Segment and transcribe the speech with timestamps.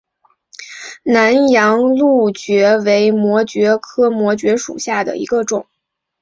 [1.03, 5.67] 南洋蕗蕨为膜蕨科膜蕨属下的一个种。